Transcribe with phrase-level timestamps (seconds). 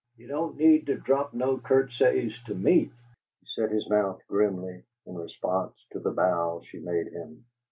[0.17, 2.85] You don't need to drop no curtseys to ME."
[3.41, 7.45] He set his mouth grimly, in response to the bow she made him.